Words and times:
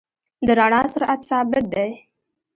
د 0.45 0.47
رڼا 0.59 0.81
سرعت 0.93 1.19
ثابت 1.29 1.63
دی. 1.73 1.89